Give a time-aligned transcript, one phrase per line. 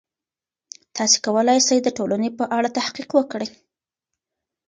[0.95, 3.49] تاسې کولای سئ د ټولنې په اړه تحقیق وکړئ.